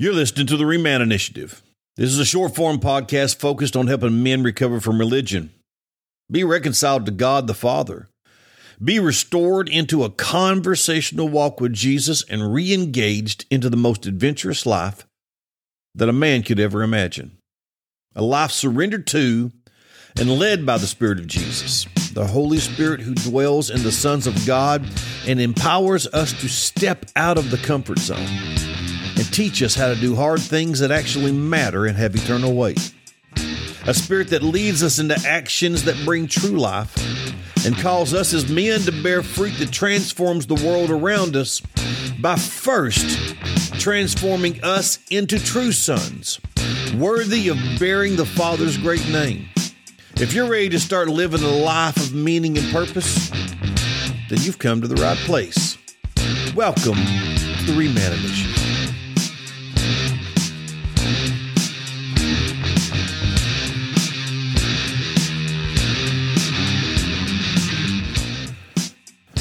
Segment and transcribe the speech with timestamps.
[0.00, 1.60] You're listening to the Reman Initiative.
[1.96, 5.50] This is a short form podcast focused on helping men recover from religion,
[6.30, 8.08] be reconciled to God the Father,
[8.80, 14.64] be restored into a conversational walk with Jesus, and re engaged into the most adventurous
[14.64, 15.04] life
[15.96, 17.36] that a man could ever imagine.
[18.14, 19.50] A life surrendered to
[20.16, 24.28] and led by the Spirit of Jesus, the Holy Spirit who dwells in the sons
[24.28, 24.88] of God
[25.26, 28.28] and empowers us to step out of the comfort zone
[29.38, 32.92] teach us how to do hard things that actually matter and have eternal weight.
[33.86, 36.92] A spirit that leads us into actions that bring true life
[37.64, 41.60] and calls us as men to bear fruit that transforms the world around us
[42.20, 43.36] by first
[43.78, 46.40] transforming us into true sons,
[46.96, 49.48] worthy of bearing the Father's great name.
[50.16, 53.30] If you're ready to start living a life of meaning and purpose,
[54.30, 55.78] then you've come to the right place.
[56.56, 58.47] Welcome to the Reman.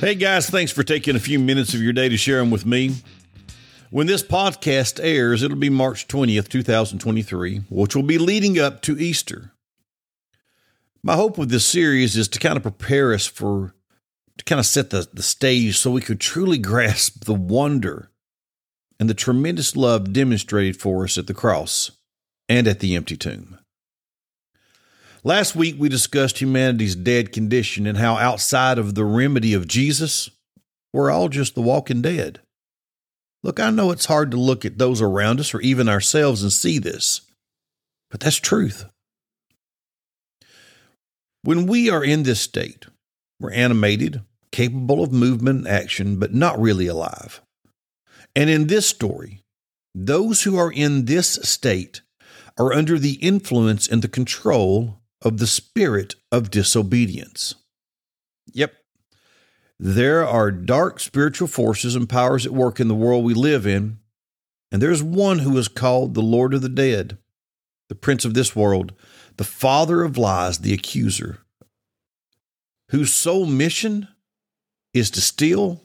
[0.00, 2.64] Hey guys, thanks for taking a few minutes of your day to share them with
[2.64, 2.94] me.
[3.90, 8.98] When this podcast airs, it'll be March 20th, 2023, which will be leading up to
[8.98, 9.52] Easter.
[11.02, 13.74] My hope with this series is to kind of prepare us for,
[14.38, 18.10] to kind of set the, the stage so we could truly grasp the wonder
[18.98, 21.90] and the tremendous love demonstrated for us at the cross
[22.48, 23.59] and at the empty tomb.
[25.22, 30.30] Last week, we discussed humanity's dead condition and how outside of the remedy of Jesus,
[30.94, 32.40] we're all just the walking dead.
[33.42, 36.52] Look, I know it's hard to look at those around us or even ourselves and
[36.52, 37.20] see this,
[38.10, 38.86] but that's truth.
[41.42, 42.86] When we are in this state,
[43.38, 47.42] we're animated, capable of movement and action, but not really alive.
[48.34, 49.42] And in this story,
[49.94, 52.02] those who are in this state
[52.58, 57.54] are under the influence and the control of the spirit of disobedience.
[58.52, 58.74] Yep.
[59.78, 63.98] There are dark spiritual forces and powers at work in the world we live in,
[64.70, 67.18] and there's one who is called the Lord of the Dead,
[67.88, 68.92] the Prince of this world,
[69.36, 71.38] the Father of lies, the accuser,
[72.90, 74.08] whose sole mission
[74.92, 75.82] is to steal,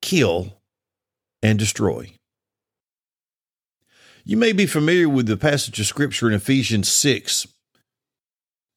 [0.00, 0.60] kill,
[1.42, 2.10] and destroy.
[4.24, 7.46] You may be familiar with the passage of Scripture in Ephesians 6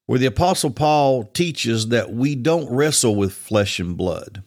[0.07, 4.41] where the Apostle Paul teaches that we don't wrestle with flesh and blood,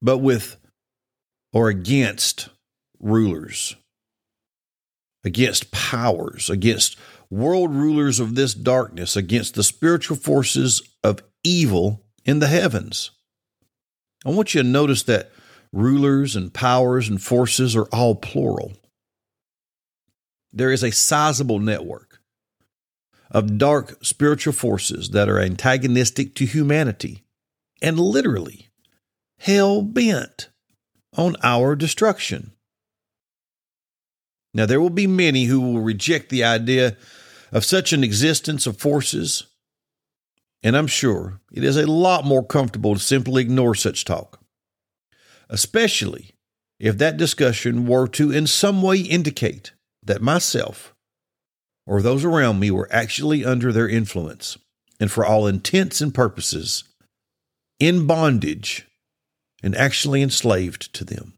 [0.00, 0.56] but with
[1.52, 2.48] or against
[3.00, 3.76] rulers,
[5.24, 6.96] against powers, against
[7.28, 13.10] world rulers of this darkness, against the spiritual forces of evil in the heavens.
[14.24, 15.32] I want you to notice that
[15.72, 18.72] rulers and powers and forces are all plural.
[20.52, 22.13] There is a sizable network
[23.30, 27.24] of dark spiritual forces that are antagonistic to humanity
[27.82, 28.68] and literally
[29.38, 30.48] hell bent
[31.16, 32.52] on our destruction.
[34.52, 36.96] Now, there will be many who will reject the idea
[37.50, 39.44] of such an existence of forces,
[40.62, 44.40] and I'm sure it is a lot more comfortable to simply ignore such talk,
[45.48, 46.36] especially
[46.78, 50.93] if that discussion were to in some way indicate that myself
[51.86, 54.56] or those around me were actually under their influence,
[54.98, 56.84] and for all intents and purposes,
[57.78, 58.86] in bondage
[59.62, 61.34] and actually enslaved to them.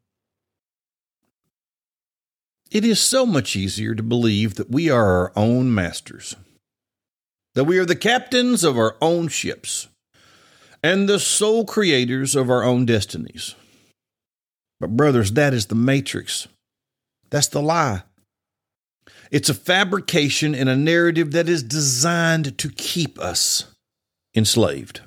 [2.71, 6.35] It is so much easier to believe that we are our own masters,
[7.55, 9.89] that we are the captains of our own ships,
[10.83, 13.55] and the sole creators of our own destinies.
[14.79, 16.49] But, brothers, that is the matrix.
[17.31, 18.03] That's the lie.
[19.31, 23.65] It's a fabrication and a narrative that is designed to keep us
[24.35, 25.01] enslaved.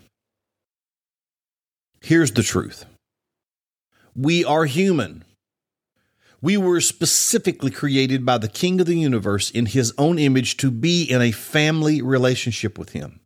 [2.02, 2.86] Here's the truth
[4.16, 5.24] we are human.
[6.42, 10.72] We were specifically created by the King of the universe in his own image to
[10.72, 13.20] be in a family relationship with him.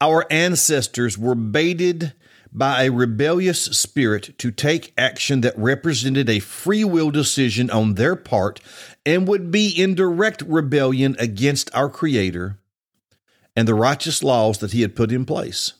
[0.00, 2.14] Our ancestors were baited
[2.56, 8.16] by a rebellious spirit to take action that represented a free will decision on their
[8.16, 8.60] part
[9.04, 12.58] and would be in direct rebellion against our Creator
[13.54, 15.74] and the righteous laws that He had put in place.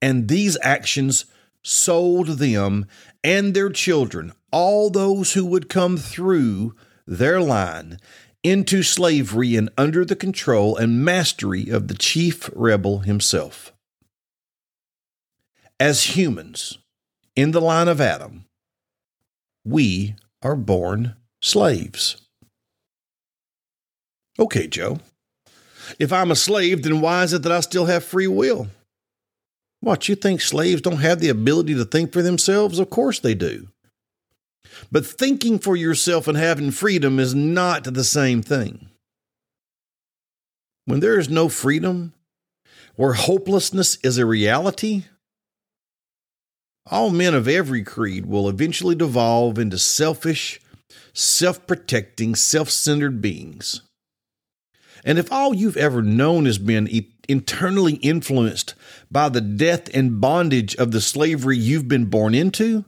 [0.00, 1.26] And these actions
[1.62, 2.86] sold them
[3.22, 6.74] and their children, all those who would come through
[7.06, 7.98] their line,
[8.42, 13.74] into slavery and under the control and mastery of the chief rebel himself
[15.80, 16.78] as humans
[17.34, 18.44] in the line of Adam,
[19.64, 22.20] we are born slaves.
[24.38, 24.98] Okay, Joe.
[25.98, 28.68] If I'm a slave, then why is it that I still have free will?
[29.80, 32.78] What, you think slaves don't have the ability to think for themselves?
[32.78, 33.68] Of course they do.
[34.92, 38.90] But thinking for yourself and having freedom is not the same thing.
[40.84, 42.12] When there is no freedom,
[42.96, 45.04] where hopelessness is a reality,
[46.86, 50.60] all men of every creed will eventually devolve into selfish,
[51.12, 53.82] self protecting, self centered beings.
[55.04, 56.88] And if all you've ever known has been
[57.28, 58.74] internally influenced
[59.10, 62.84] by the death and bondage of the slavery you've been born into,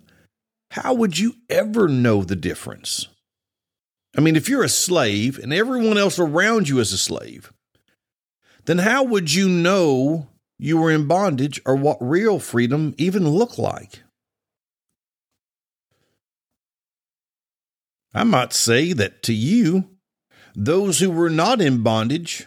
[0.72, 3.08] how would you ever know the difference?
[4.16, 7.52] I mean, if you're a slave and everyone else around you is a slave,
[8.66, 10.28] then how would you know
[10.62, 14.02] you were in bondage or what real freedom even looked like?
[18.14, 19.88] I might say that to you,
[20.54, 22.46] those who were not in bondage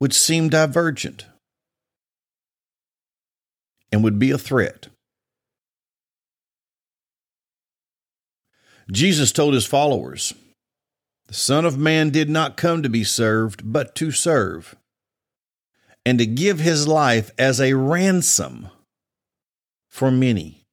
[0.00, 1.26] would seem divergent
[3.92, 4.88] and would be a threat.
[8.90, 10.32] Jesus told his followers,
[11.26, 14.74] The Son of Man did not come to be served, but to serve,
[16.08, 18.70] and to give his life as a ransom
[19.90, 20.64] for many.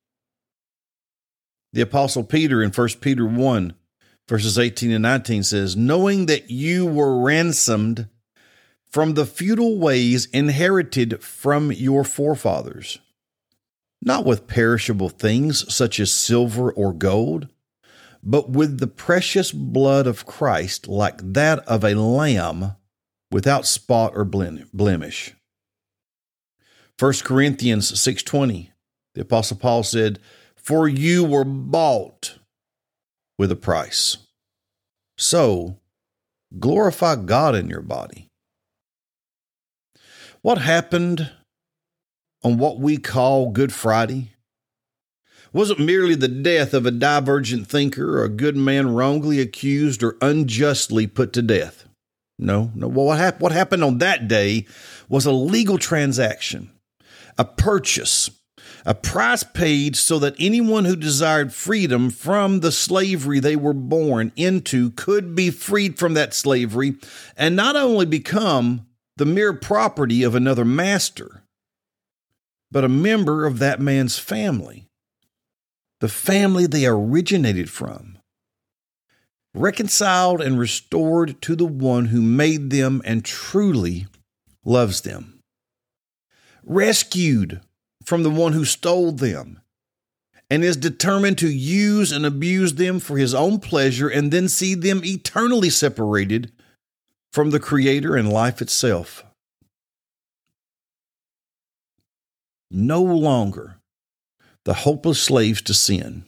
[1.74, 3.74] The Apostle Peter in 1 Peter 1
[4.30, 8.08] verses 18 and 19 says, Knowing that you were ransomed
[8.90, 13.00] from the futile ways inherited from your forefathers,
[14.02, 17.50] not with perishable things such as silver or gold,
[18.24, 22.78] but with the precious blood of Christ, like that of a lamb
[23.32, 25.34] without spot or blemish.
[26.98, 28.72] 1 Corinthians 6:20
[29.16, 30.20] the apostle Paul said
[30.56, 32.40] for you were bought
[33.38, 34.18] with a price.
[35.18, 35.78] So,
[36.60, 38.28] glorify God in your body.
[40.42, 41.32] What happened
[42.44, 44.34] on what we call Good Friday
[45.54, 50.18] wasn't merely the death of a divergent thinker or a good man wrongly accused or
[50.22, 51.85] unjustly put to death.
[52.38, 52.88] No, no.
[52.88, 54.66] What, hap- what happened on that day
[55.08, 56.72] was a legal transaction,
[57.38, 58.30] a purchase
[58.86, 64.32] a price paid so that anyone who desired freedom from the slavery they were born
[64.36, 66.96] into could be freed from that slavery
[67.36, 68.86] and not only become
[69.18, 71.44] the mere property of another master,
[72.72, 74.88] but a member of that man's family,
[76.00, 78.15] the family they originated from,
[79.56, 84.08] reconciled and restored to the one who made them and truly
[84.64, 85.40] loves them,
[86.64, 87.62] rescued
[88.04, 89.62] from the one who stole them
[90.50, 94.76] and is determined to use and abuse them for his own pleasure and then see
[94.76, 96.52] them eternally separated
[97.34, 99.24] from the Creator and life itself.
[102.70, 103.78] No longer
[104.66, 106.26] the hopeless slaves to sin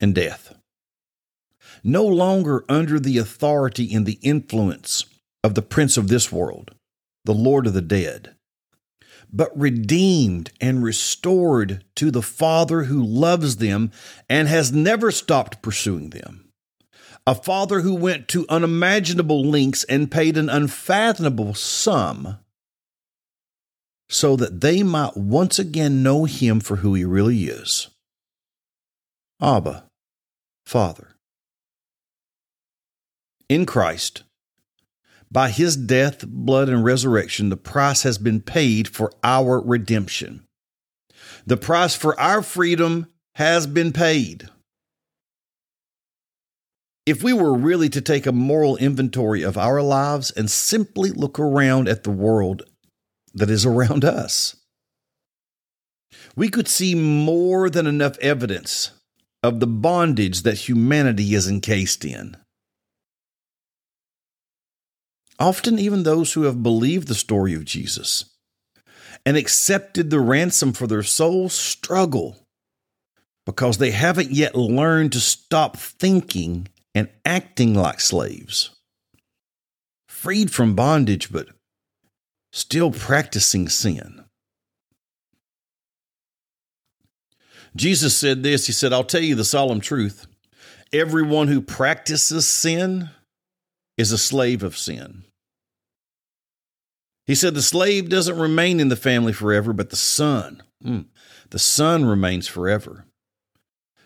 [0.00, 0.57] and death.
[1.82, 5.04] No longer under the authority and the influence
[5.42, 6.74] of the prince of this world,
[7.24, 8.34] the Lord of the dead
[9.32, 13.90] but redeemed and restored to the Father who loves them
[14.28, 16.50] and has never stopped pursuing them.
[17.26, 22.38] A Father who went to unimaginable lengths and paid an unfathomable sum
[24.08, 27.88] so that they might once again know Him for who He really is.
[29.42, 29.84] Abba,
[30.64, 31.07] Father.
[33.48, 34.24] In Christ,
[35.30, 40.46] by his death, blood, and resurrection, the price has been paid for our redemption.
[41.46, 44.48] The price for our freedom has been paid.
[47.06, 51.38] If we were really to take a moral inventory of our lives and simply look
[51.38, 52.64] around at the world
[53.32, 54.56] that is around us,
[56.36, 58.90] we could see more than enough evidence
[59.42, 62.36] of the bondage that humanity is encased in.
[65.38, 68.24] Often, even those who have believed the story of Jesus
[69.24, 72.36] and accepted the ransom for their souls struggle
[73.46, 78.70] because they haven't yet learned to stop thinking and acting like slaves.
[80.08, 81.48] Freed from bondage, but
[82.52, 84.24] still practicing sin.
[87.76, 90.26] Jesus said this He said, I'll tell you the solemn truth.
[90.92, 93.10] Everyone who practices sin
[93.98, 95.24] is a slave of sin.
[97.26, 101.04] He said the slave doesn't remain in the family forever, but the son, mm,
[101.50, 103.04] the son remains forever.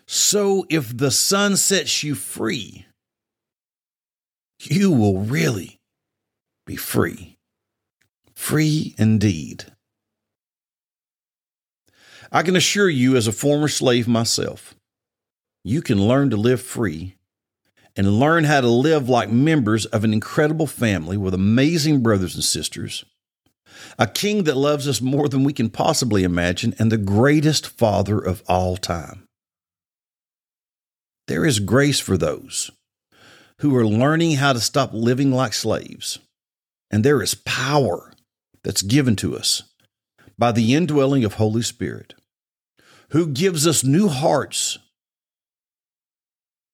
[0.05, 2.85] So if the Son sets you free,
[4.59, 5.79] you will really
[6.65, 7.37] be free.
[8.35, 9.65] Free indeed.
[12.31, 14.75] I can assure you, as a former slave myself,
[15.63, 17.15] you can learn to live free
[17.95, 22.43] and learn how to live like members of an incredible family with amazing brothers and
[22.43, 23.05] sisters,
[23.99, 28.17] a king that loves us more than we can possibly imagine, and the greatest father
[28.19, 29.27] of all time.
[31.27, 32.71] There is grace for those
[33.59, 36.19] who are learning how to stop living like slaves,
[36.91, 38.11] and there is power
[38.63, 39.63] that's given to us
[40.37, 42.15] by the indwelling of Holy Spirit,
[43.09, 44.79] who gives us new hearts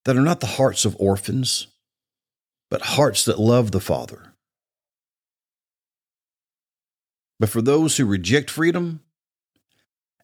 [0.10, 1.68] that are not the hearts of orphans,
[2.72, 4.34] but hearts that love the Father.
[7.40, 9.02] But for those who reject freedom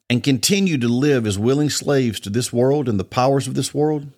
[0.09, 3.75] and continue to live as willing slaves to this world and the powers of this
[3.75, 4.11] world,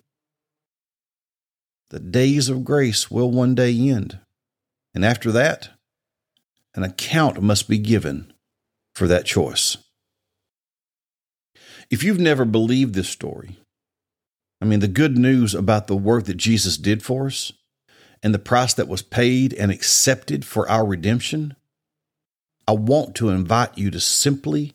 [1.90, 4.18] the days of grace will one day end.
[4.94, 5.68] And after that,
[6.74, 8.32] an account must be given
[8.94, 9.76] for that choice.
[11.90, 13.58] If you've never believed this story,
[14.60, 17.52] I mean, the good news about the work that Jesus did for us
[18.22, 21.54] and the price that was paid and accepted for our redemption,
[22.66, 24.74] I want to invite you to simply,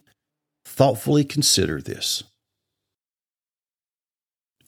[0.66, 2.24] thoughtfully consider this.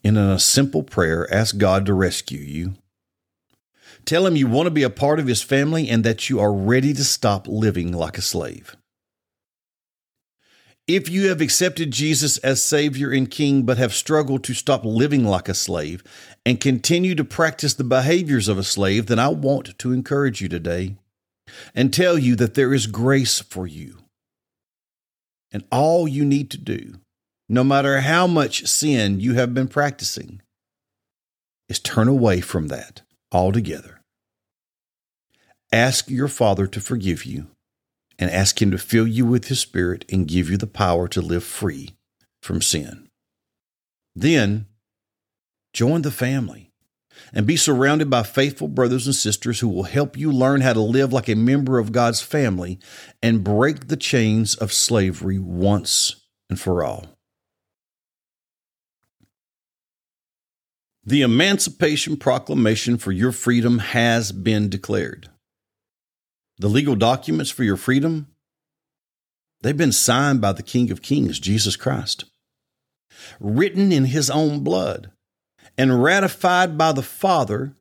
[0.03, 2.75] In a simple prayer, ask God to rescue you.
[4.05, 6.53] Tell Him you want to be a part of His family and that you are
[6.53, 8.75] ready to stop living like a slave.
[10.87, 15.25] If you have accepted Jesus as Savior and King, but have struggled to stop living
[15.25, 16.03] like a slave
[16.45, 20.47] and continue to practice the behaviors of a slave, then I want to encourage you
[20.47, 20.95] today
[21.73, 23.97] and tell you that there is grace for you.
[25.51, 26.99] And all you need to do,
[27.49, 30.41] no matter how much sin you have been practicing,
[31.67, 33.01] is turn away from that
[33.31, 34.01] altogether.
[35.71, 37.47] Ask your Father to forgive you
[38.17, 41.21] and ask Him to fill you with His Spirit and give you the power to
[41.21, 41.95] live free
[42.41, 43.09] from sin.
[44.15, 44.67] Then
[45.73, 46.71] join the family
[47.33, 50.81] and be surrounded by faithful brothers and sisters who will help you learn how to
[50.81, 52.79] live like a member of God's family
[53.21, 57.07] and break the chains of slavery once and for all.
[61.03, 65.29] The Emancipation Proclamation for your freedom has been declared.
[66.57, 68.27] The legal documents for your freedom,
[69.61, 72.25] they've been signed by the King of Kings, Jesus Christ,
[73.39, 75.11] written in his own blood,
[75.77, 77.73] and ratified by the Father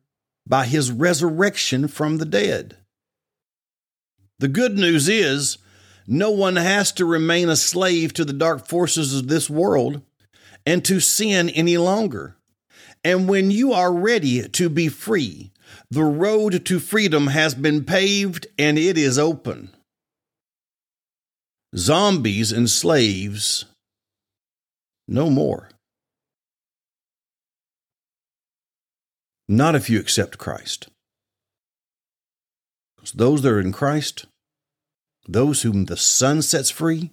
[0.47, 2.77] by his resurrection from the dead.
[4.39, 5.57] The good news is
[6.05, 10.01] no one has to remain a slave to the dark forces of this world
[10.65, 12.35] and to sin any longer.
[13.03, 15.51] And when you are ready to be free,
[15.89, 19.69] the road to freedom has been paved and it is open.
[21.75, 23.65] Zombies and slaves,
[25.07, 25.69] no more.
[29.47, 30.87] Not if you accept Christ.
[32.95, 34.25] Because those that are in Christ,
[35.27, 37.11] those whom the Son sets free,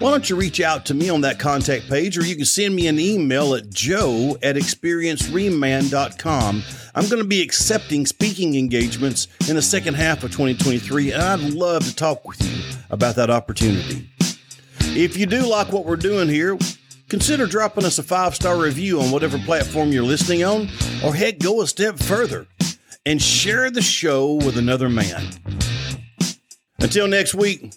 [0.00, 2.74] why don't you reach out to me on that contact page or you can send
[2.74, 6.62] me an email at joe at experiencereman.com.
[6.94, 11.40] I'm going to be accepting speaking engagements in the second half of 2023, and I'd
[11.40, 14.10] love to talk with you about that opportunity.
[14.80, 16.58] If you do like what we're doing here,
[17.12, 20.62] consider dropping us a five star review on whatever platform you're listening on,
[21.04, 22.46] or heck, go a step further
[23.04, 25.22] and share the show with another man.
[26.78, 27.74] Until next week,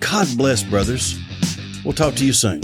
[0.00, 1.16] God bless, brothers.
[1.84, 2.62] We'll talk to you soon.